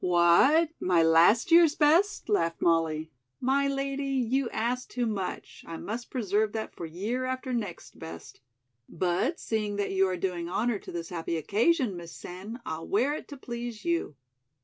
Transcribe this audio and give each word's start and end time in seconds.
"What, 0.03 0.69
my 0.79 1.03
last 1.03 1.51
year's 1.51 1.75
best?" 1.75 2.27
laughed 2.27 2.59
Molly. 2.59 3.11
"My 3.39 3.67
lady, 3.67 4.05
you 4.07 4.49
ask 4.49 4.89
too 4.89 5.05
much. 5.05 5.63
I 5.67 5.77
must 5.77 6.09
preserve 6.09 6.53
that 6.53 6.73
for 6.73 6.87
year 6.87 7.25
after 7.25 7.53
next 7.53 7.99
best. 7.99 8.39
But, 8.89 9.39
seeing 9.39 9.75
that 9.75 9.91
you 9.91 10.07
are 10.07 10.17
doing 10.17 10.49
honor 10.49 10.79
to 10.79 10.91
this 10.91 11.09
happy 11.09 11.37
occasion, 11.37 11.95
Miss 11.95 12.13
Sen, 12.15 12.59
I'll 12.65 12.87
wear 12.87 13.13
it 13.13 13.27
to 13.27 13.37
please 13.37 13.85
you." 13.85 14.15